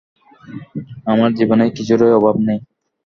[1.07, 2.59] আমার জীবনে কিছুরই অভাব নেই।